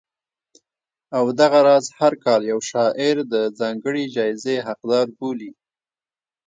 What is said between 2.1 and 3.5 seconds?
کال یو شاعر د